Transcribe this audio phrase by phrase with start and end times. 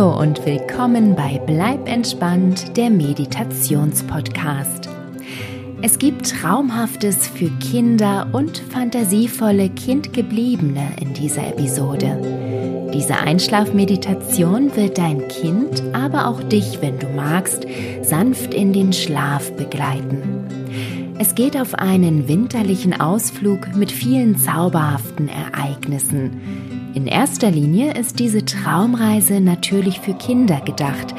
[0.00, 4.88] Hallo und willkommen bei Bleib entspannt, der Meditationspodcast.
[5.82, 12.88] Es gibt Traumhaftes für Kinder und fantasievolle Kindgebliebene in dieser Episode.
[12.94, 17.66] Diese Einschlafmeditation wird dein Kind, aber auch dich, wenn du magst,
[18.00, 20.46] sanft in den Schlaf begleiten.
[21.18, 28.44] Es geht auf einen winterlichen Ausflug mit vielen zauberhaften Ereignissen in erster Linie ist diese
[28.44, 31.14] Traumreise natürlich für Kinder gedacht,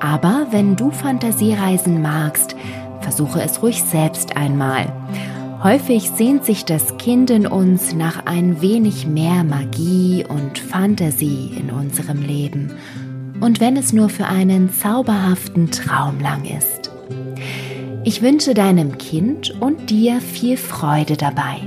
[0.00, 2.54] aber wenn du Fantasiereisen magst,
[3.00, 4.92] versuche es ruhig selbst einmal.
[5.62, 11.70] Häufig sehnt sich das Kind in uns nach ein wenig mehr Magie und Fantasie in
[11.70, 12.72] unserem Leben.
[13.40, 16.92] Und wenn es nur für einen zauberhaften Traum lang ist.
[18.04, 21.58] Ich wünsche deinem Kind und dir viel Freude dabei.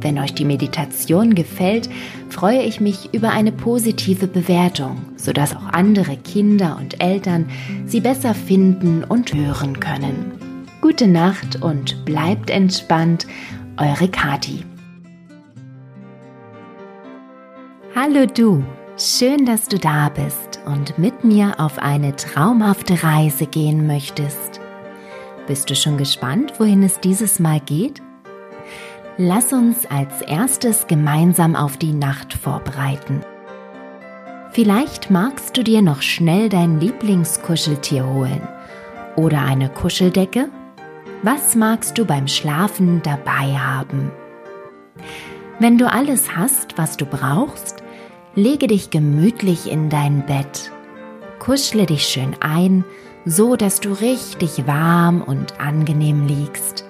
[0.00, 1.88] Wenn euch die Meditation gefällt,
[2.28, 7.46] freue ich mich über eine positive Bewertung, sodass auch andere Kinder und Eltern
[7.86, 10.32] sie besser finden und hören können.
[10.80, 13.26] Gute Nacht und bleibt entspannt,
[13.76, 14.64] eure Kati.
[17.96, 18.62] Hallo du,
[18.96, 24.60] schön, dass du da bist und mit mir auf eine traumhafte Reise gehen möchtest.
[25.48, 28.02] Bist du schon gespannt, wohin es dieses Mal geht?
[29.20, 33.22] Lass uns als erstes gemeinsam auf die Nacht vorbereiten.
[34.52, 38.46] Vielleicht magst du dir noch schnell dein Lieblingskuscheltier holen
[39.16, 40.50] oder eine Kuscheldecke.
[41.24, 44.12] Was magst du beim Schlafen dabei haben?
[45.58, 47.82] Wenn du alles hast, was du brauchst,
[48.36, 50.70] lege dich gemütlich in dein Bett.
[51.40, 52.84] Kuschle dich schön ein,
[53.24, 56.87] so dass du richtig warm und angenehm liegst.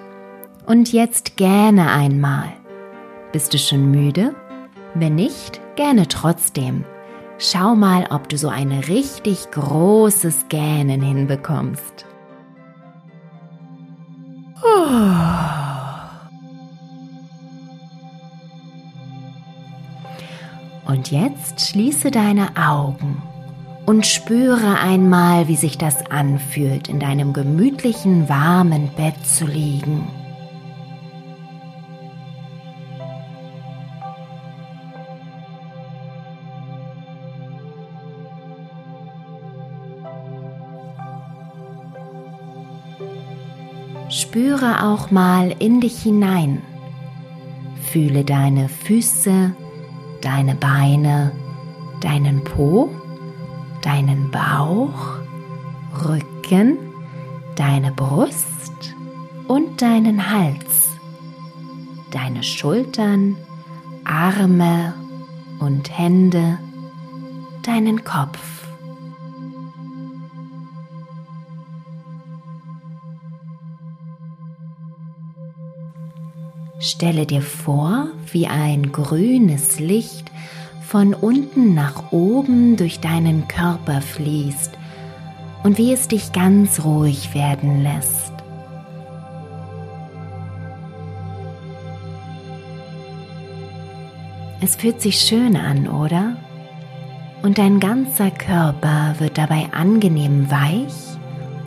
[0.69, 2.53] Und jetzt gähne einmal.
[3.31, 4.35] Bist du schon müde?
[4.93, 6.85] Wenn nicht, gerne trotzdem.
[7.39, 12.05] Schau mal, ob du so ein richtig großes Gähnen hinbekommst.
[20.85, 23.23] Und jetzt schließe deine Augen
[23.87, 30.07] und spüre einmal, wie sich das anfühlt, in deinem gemütlichen, warmen Bett zu liegen.
[44.39, 46.61] Spüre auch mal in dich hinein.
[47.91, 49.53] Fühle deine Füße,
[50.21, 51.33] deine Beine,
[51.99, 52.89] deinen Po,
[53.81, 55.17] deinen Bauch,
[56.05, 56.77] Rücken,
[57.57, 58.95] deine Brust
[59.49, 60.87] und deinen Hals,
[62.09, 63.35] deine Schultern,
[64.05, 64.93] Arme
[65.59, 66.59] und Hände,
[67.63, 68.58] deinen Kopf.
[76.79, 80.31] Stelle dir vor, wie ein grünes Licht
[80.81, 84.71] von unten nach oben durch deinen Körper fließt
[85.63, 88.31] und wie es dich ganz ruhig werden lässt.
[94.61, 96.37] Es fühlt sich schön an, oder?
[97.41, 101.17] Und dein ganzer Körper wird dabei angenehm weich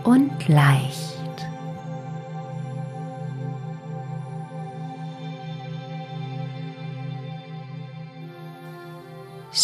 [0.04, 1.11] und leicht.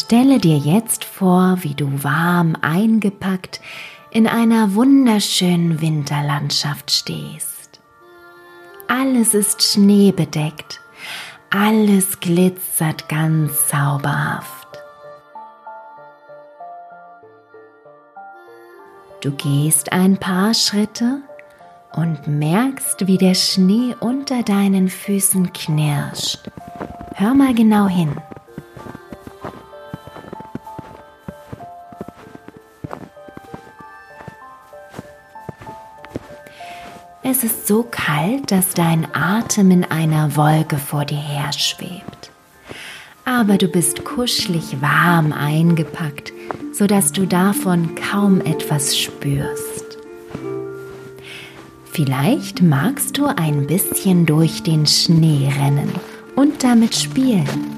[0.09, 3.61] Stelle dir jetzt vor, wie du warm eingepackt
[4.11, 7.79] in einer wunderschönen Winterlandschaft stehst.
[8.89, 10.81] Alles ist schneebedeckt,
[11.51, 14.79] alles glitzert ganz zauberhaft.
[19.21, 21.21] Du gehst ein paar Schritte
[21.93, 26.51] und merkst, wie der Schnee unter deinen Füßen knirscht.
[27.15, 28.17] Hör mal genau hin.
[37.31, 42.31] Es ist so kalt, dass dein Atem in einer Wolke vor dir her schwebt.
[43.27, 46.33] Aber du bist kuschelig warm eingepackt,
[46.73, 49.99] sodass du davon kaum etwas spürst.
[51.93, 55.93] Vielleicht magst du ein bisschen durch den Schnee rennen
[56.35, 57.78] und damit spielen.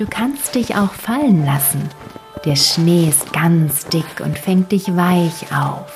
[0.00, 1.90] Du kannst dich auch fallen lassen,
[2.46, 5.92] Der Schnee ist ganz dick und fängt dich weich auf.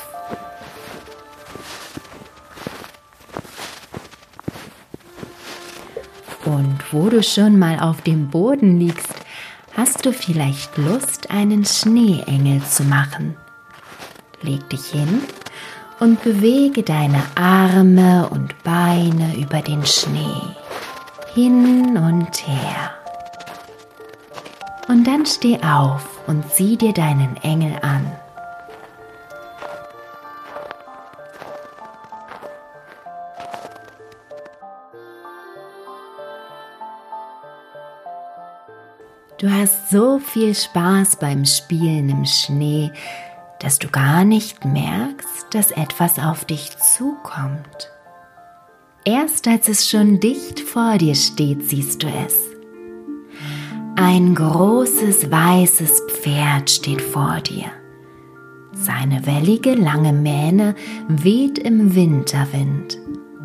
[6.45, 9.15] Und wo du schon mal auf dem Boden liegst,
[9.75, 13.39] hast du vielleicht Lust, einen Schneeengel zu machen.
[14.43, 15.23] Leg dich hin
[15.99, 20.43] und bewege deine Arme und Beine über den Schnee
[21.35, 22.84] hin und her.
[24.89, 28.11] Und dann steh auf und sieh dir deinen Engel an.
[39.39, 42.93] Du hast so viel Spaß beim Spielen im Schnee,
[43.59, 47.91] dass du gar nicht merkst, dass etwas auf dich zukommt.
[49.05, 52.54] Erst als es schon dicht vor dir steht, siehst du es.
[53.97, 57.67] Ein großes weißes Pferd steht vor dir.
[58.73, 60.75] Seine wellige lange Mähne
[61.07, 62.99] weht im Winterwind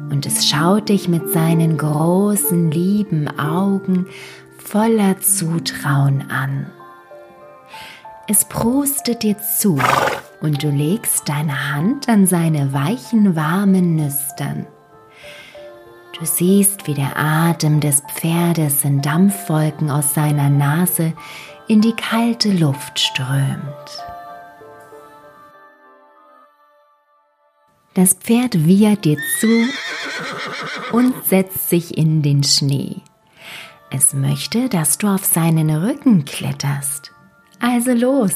[0.09, 4.07] und es schaut dich mit seinen großen lieben Augen
[4.57, 6.65] voller Zutrauen an.
[8.27, 9.79] Es prustet dir zu
[10.41, 14.65] und du legst deine Hand an seine weichen, warmen Nüstern.
[16.19, 21.13] Du siehst, wie der Atem des Pferdes in Dampfwolken aus seiner Nase
[21.69, 24.03] in die kalte Luft strömt.
[27.93, 29.47] Das Pferd wiehert dir zu
[30.91, 32.97] und setzt sich in den Schnee.
[33.89, 37.11] Es möchte, dass du auf seinen Rücken kletterst.
[37.61, 38.35] Also los!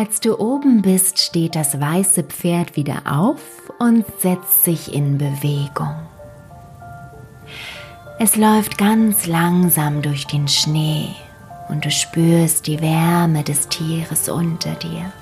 [0.00, 3.42] Als du oben bist, steht das weiße Pferd wieder auf
[3.78, 5.94] und setzt sich in Bewegung.
[8.18, 11.10] Es läuft ganz langsam durch den Schnee
[11.68, 15.12] und du spürst die Wärme des Tieres unter dir.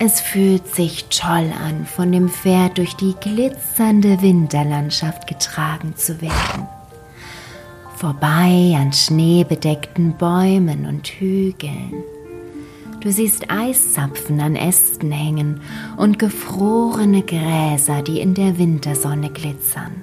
[0.00, 6.66] Es fühlt sich toll an, von dem Pferd durch die glitzernde Winterlandschaft getragen zu werden.
[7.98, 12.02] Vorbei an schneebedeckten Bäumen und Hügeln.
[13.04, 15.60] Du siehst Eiszapfen an Ästen hängen
[15.96, 20.02] und gefrorene Gräser, die in der Wintersonne glitzern.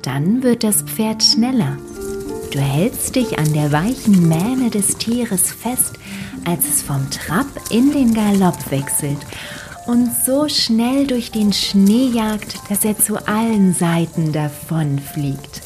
[0.00, 1.76] Dann wird das Pferd schneller
[2.50, 5.98] Du hältst dich an der weichen Mähne des Tieres fest,
[6.46, 9.18] als es vom Trab in den Galopp wechselt
[9.86, 15.60] und so schnell durch den Schnee jagt, dass er zu allen Seiten davonfliegt.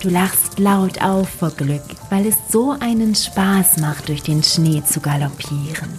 [0.00, 4.80] Du lachst laut auf vor Glück, weil es so einen Spaß macht, durch den Schnee
[4.84, 5.98] zu galoppieren.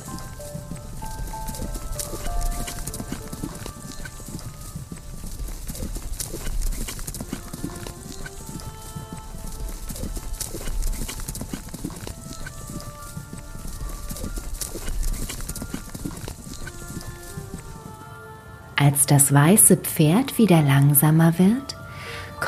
[18.78, 21.76] Als das weiße Pferd wieder langsamer wird,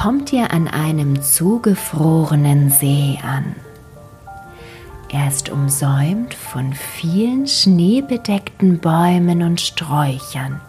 [0.01, 3.55] kommt ihr an einem zugefrorenen See an.
[5.09, 10.59] Er ist umsäumt von vielen schneebedeckten Bäumen und Sträuchern,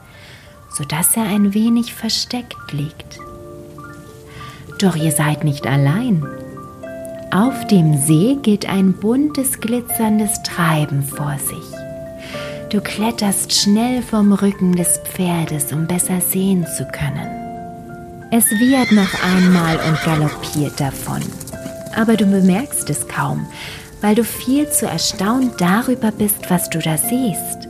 [0.71, 3.21] sodass er ein wenig versteckt liegt.
[4.79, 6.27] Doch ihr seid nicht allein.
[7.31, 12.69] Auf dem See geht ein buntes, glitzerndes Treiben vor sich.
[12.69, 17.42] Du kletterst schnell vom Rücken des Pferdes, um besser sehen zu können.
[18.35, 21.21] Es wiehert noch einmal und galoppiert davon.
[21.95, 23.47] Aber du bemerkst es kaum,
[24.01, 27.69] weil du viel zu erstaunt darüber bist, was du da siehst.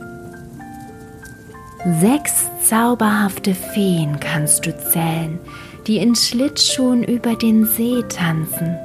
[1.99, 5.37] Sechs zauberhafte Feen kannst du zählen,
[5.85, 8.77] die in Schlittschuhen über den See tanzen.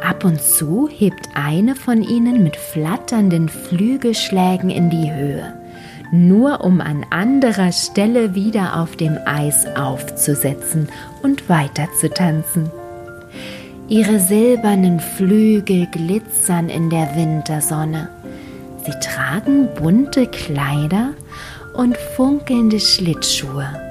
[0.00, 5.65] Ab und zu hebt eine von ihnen mit flatternden Flügelschlägen in die Höhe,
[6.12, 10.88] nur um an anderer Stelle wieder auf dem Eis aufzusetzen
[11.22, 12.70] und weiter zu tanzen.
[13.88, 18.08] Ihre silbernen Flügel glitzern in der Wintersonne.
[18.84, 21.14] Sie tragen bunte Kleider
[21.74, 23.85] und funkelnde Schlittschuhe.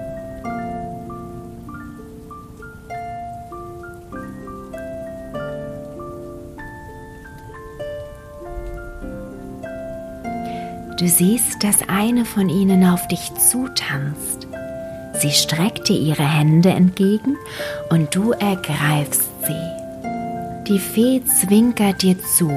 [10.98, 14.48] Du siehst, dass eine von ihnen auf dich zutanzt.
[15.20, 17.36] Sie streckt dir ihre Hände entgegen
[17.90, 20.64] und du ergreifst sie.
[20.68, 22.50] Die Fee zwinkert dir zu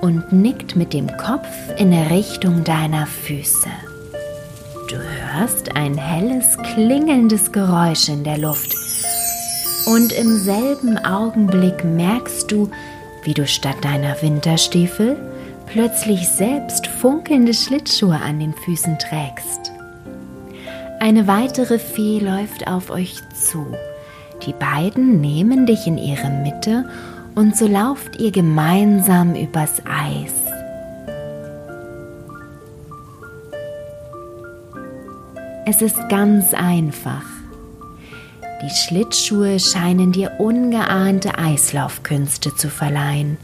[0.00, 1.46] und nickt mit dem Kopf
[1.78, 3.68] in Richtung deiner Füße.
[4.88, 8.74] Du hörst ein helles, klingelndes Geräusch in der Luft
[9.86, 12.68] und im selben Augenblick merkst du,
[13.22, 15.16] wie du statt deiner Winterstiefel
[15.72, 19.72] plötzlich selbst funkelnde Schlittschuhe an den Füßen trägst.
[20.98, 23.66] Eine weitere Fee läuft auf euch zu.
[24.44, 26.88] Die beiden nehmen dich in ihre Mitte
[27.36, 30.34] und so lauft ihr gemeinsam übers Eis.
[35.66, 37.24] Es ist ganz einfach.
[38.62, 43.38] Die Schlittschuhe scheinen dir ungeahnte Eislaufkünste zu verleihen,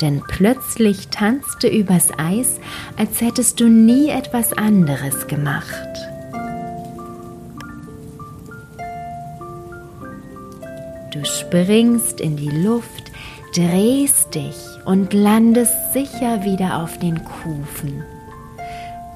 [0.00, 2.60] denn plötzlich tanzt du übers Eis,
[2.96, 5.64] als hättest du nie etwas anderes gemacht.
[11.12, 13.12] Du springst in die Luft,
[13.54, 18.02] drehst dich und landest sicher wieder auf den Kufen.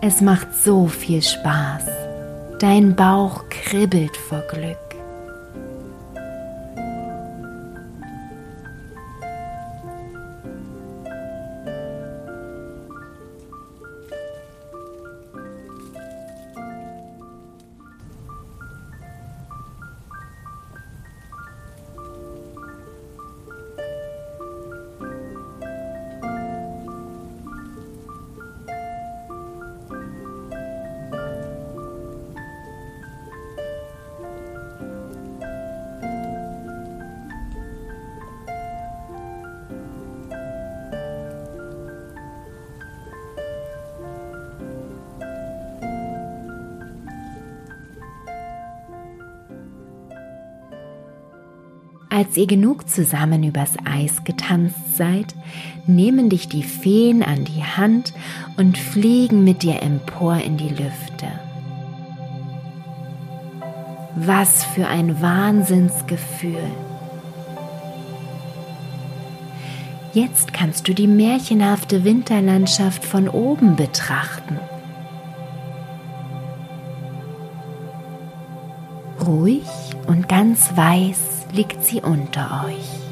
[0.01, 1.83] Es macht so viel Spaß.
[2.61, 4.88] Dein Bauch kribbelt vor Glück.
[52.19, 55.37] Als ihr genug zusammen übers Eis getanzt seid,
[55.87, 58.13] nehmen dich die Feen an die Hand
[58.57, 61.29] und fliegen mit dir empor in die Lüfte.
[64.17, 66.59] Was für ein Wahnsinnsgefühl!
[70.13, 74.59] Jetzt kannst du die märchenhafte Winterlandschaft von oben betrachten.
[79.25, 79.63] Ruhig
[80.09, 83.08] und ganz weiß liegt sie unter euch.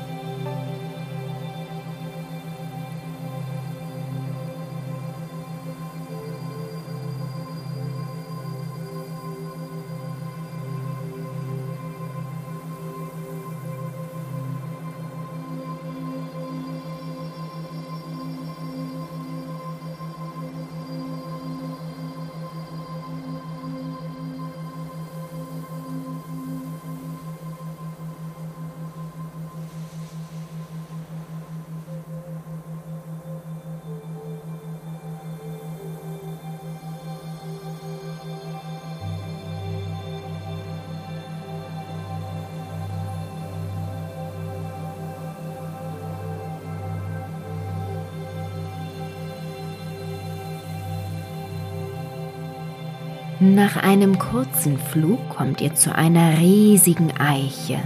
[53.39, 57.79] Nach einem kurzen Flug kommt ihr zu einer riesigen Eiche.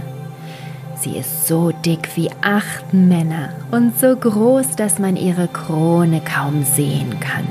[0.95, 6.63] Sie ist so dick wie acht Männer und so groß, dass man ihre Krone kaum
[6.63, 7.45] sehen kann,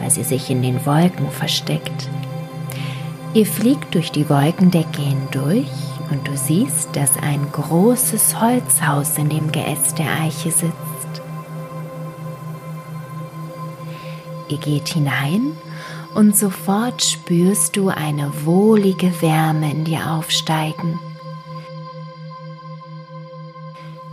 [0.00, 2.08] weil sie sich in den Wolken versteckt.
[3.34, 5.68] Ihr fliegt durch die Wolkendecke hindurch
[6.10, 10.72] und du siehst, dass ein großes Holzhaus in dem Geäst der Eiche sitzt.
[14.48, 15.52] Ihr geht hinein
[16.18, 20.98] und sofort spürst du eine wohlige Wärme in dir aufsteigen.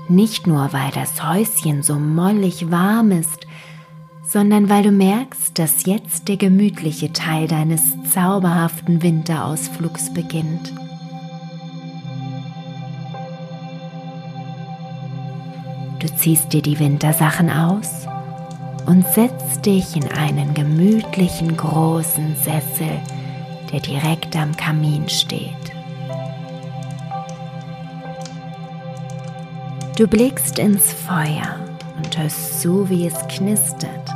[0.08, 3.48] Nicht nur, weil das Häuschen so mollig warm ist,
[4.24, 7.82] sondern weil du merkst, dass jetzt der gemütliche Teil deines
[8.14, 10.74] zauberhaften Winterausflugs beginnt.
[15.98, 18.05] Du ziehst dir die Wintersachen aus
[18.86, 23.00] und setz dich in einen gemütlichen großen Sessel,
[23.72, 25.52] der direkt am Kamin steht.
[29.98, 31.60] Du blickst ins Feuer
[31.98, 34.10] und hörst zu, wie es knistert.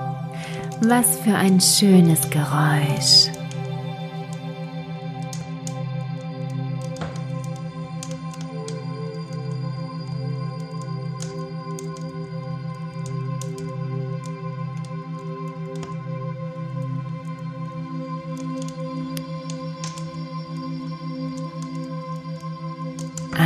[0.82, 3.39] Was für ein schönes Geräusch.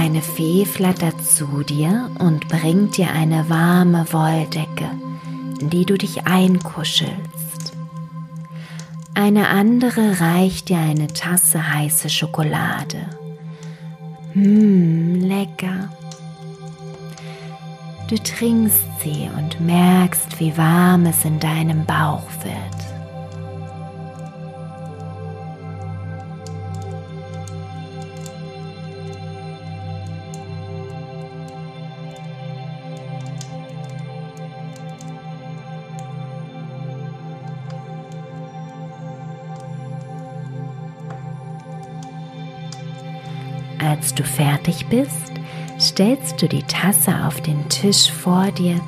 [0.04, 4.92] Eine Fee flattert zu dir und bringt dir eine warme Wolldecke,
[5.62, 7.72] in die du dich einkuschelst.
[9.14, 12.98] Eine andere reicht dir eine Tasse heiße Schokolade.
[14.34, 15.90] Mmm, lecker.
[18.10, 22.83] Du trinkst sie und merkst, wie warm es in deinem Bauch wird.
[43.84, 45.32] Als du fertig bist,
[45.80, 48.80] stellst du die Tasse auf den Tisch vor dir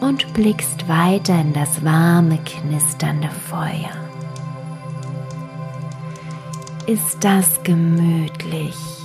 [0.00, 3.90] und blickst weiter in das warme, knisternde Feuer.
[6.86, 9.03] Ist das gemütlich?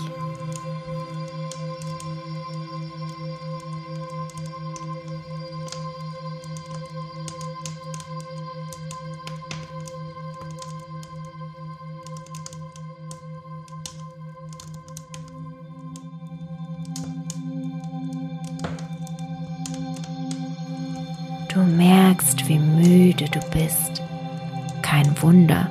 [21.59, 24.01] Du merkst, wie müde du bist.
[24.81, 25.69] Kein Wunder,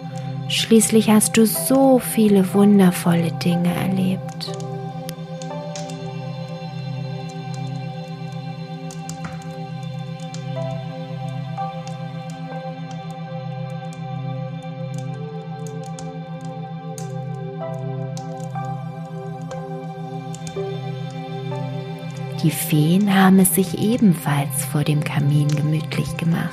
[0.48, 4.52] schließlich hast du so viele wundervolle Dinge erlebt.
[22.48, 26.50] Die Feen haben es sich ebenfalls vor dem Kamin gemütlich gemacht.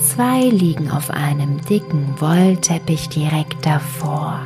[0.00, 4.40] Zwei liegen auf einem dicken Wollteppich direkt davor.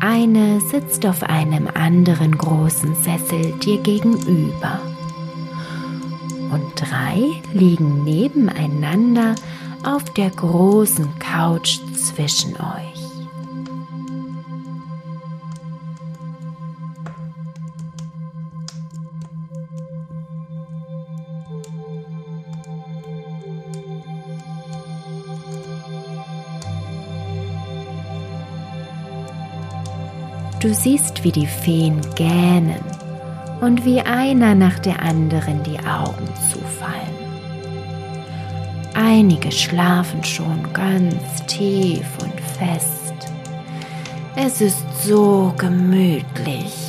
[0.00, 4.80] Eine sitzt auf einem anderen großen Sessel dir gegenüber.
[6.50, 9.36] Und drei liegen nebeneinander
[9.84, 12.95] auf der großen Couch zwischen euch.
[30.66, 32.80] Du siehst, wie die Feen gähnen
[33.60, 37.14] und wie einer nach der anderen die Augen zufallen.
[38.92, 43.32] Einige schlafen schon ganz tief und fest.
[44.34, 46.85] Es ist so gemütlich.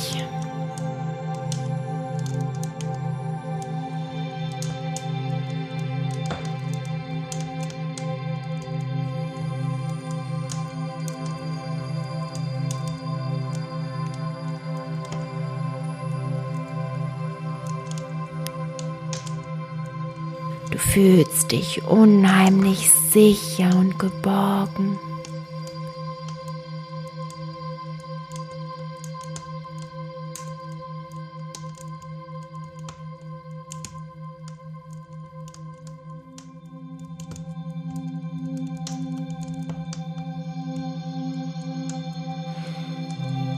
[21.50, 24.98] Dich unheimlich sicher und geborgen.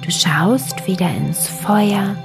[0.02, 2.16] Du schaust wieder ins Feuer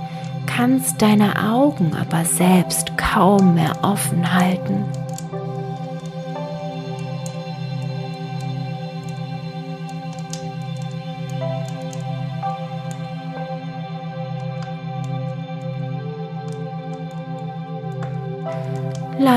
[0.55, 4.85] kannst deine Augen aber selbst kaum mehr offen halten.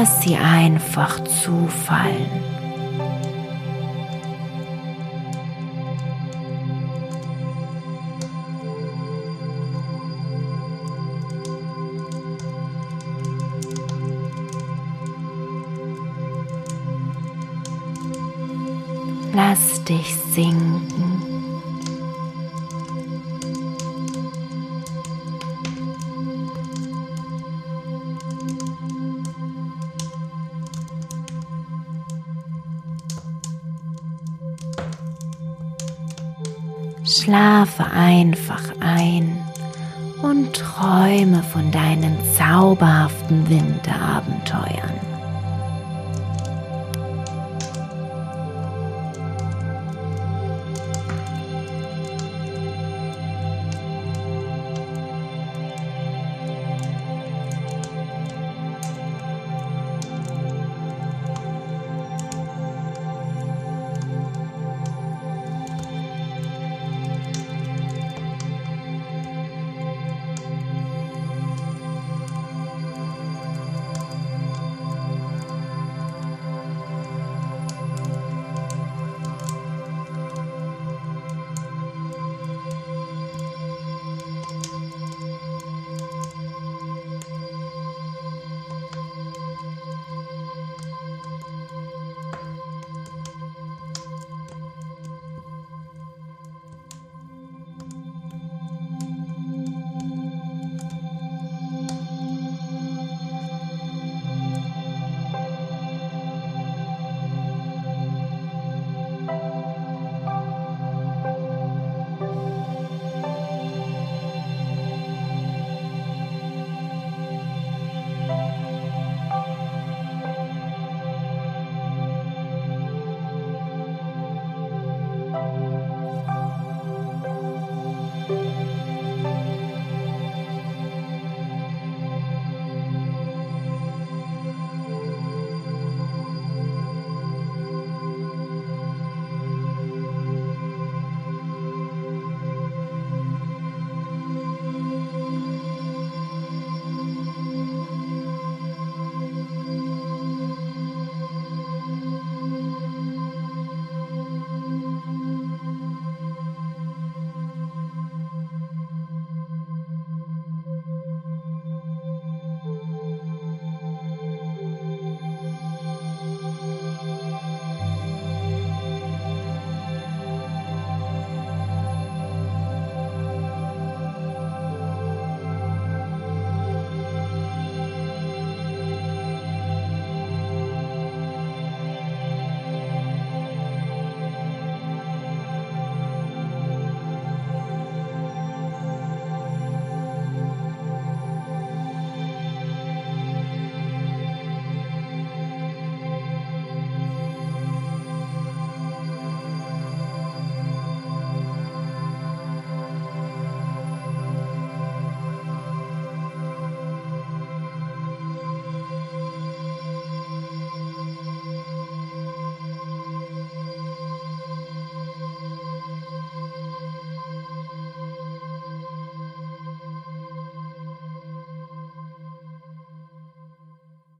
[0.00, 2.30] Lass sie einfach zufallen.
[19.34, 21.27] Lass dich sinken.
[37.28, 39.36] Schlafe einfach ein
[40.22, 44.87] und träume von deinen zauberhaften Winterabenteuern.